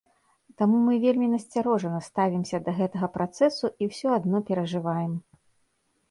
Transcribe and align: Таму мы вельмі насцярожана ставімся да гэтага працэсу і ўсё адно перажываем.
Таму 0.59 0.77
мы 0.85 0.93
вельмі 1.01 1.25
насцярожана 1.33 1.99
ставімся 2.05 2.57
да 2.69 2.73
гэтага 2.79 3.09
працэсу 3.17 3.67
і 3.83 3.89
ўсё 3.91 4.07
адно 4.17 4.37
перажываем. 4.49 5.11